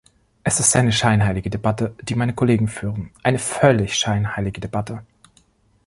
Es 0.43 0.59
ist 0.59 0.75
eine 0.75 0.91
scheinheilige 0.91 1.51
Debatte, 1.51 1.93
die 2.01 2.15
meine 2.15 2.33
Kollegen 2.33 2.67
führen, 2.67 3.11
eine 3.21 3.37
völlig 3.37 3.93
scheinheilige 3.99 4.59
Debatte! 4.59 5.03